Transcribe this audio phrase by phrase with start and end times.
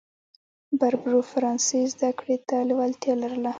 [0.79, 3.49] بربرو فرانسې زده کړې ته لېوالتیا لرله.